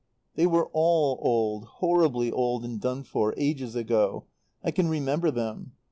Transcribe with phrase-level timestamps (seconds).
[0.33, 4.25] "They were all old, horribly old and done for, ages ago.
[4.63, 5.73] I can remember them.